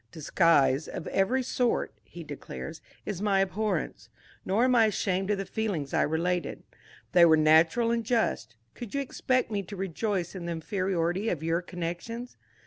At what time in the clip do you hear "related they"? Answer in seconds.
6.01-7.23